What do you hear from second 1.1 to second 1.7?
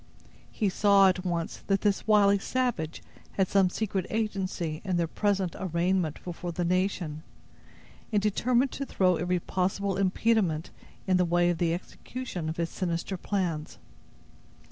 once,